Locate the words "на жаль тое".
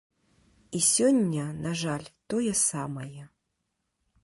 1.67-2.53